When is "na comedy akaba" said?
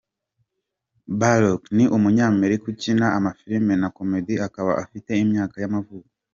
3.81-4.71